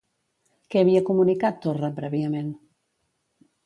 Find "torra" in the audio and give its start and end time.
1.69-1.93